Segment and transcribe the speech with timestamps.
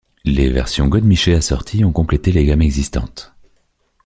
[0.25, 3.35] Les versions godemiché assorties ont complété les gammes existantes.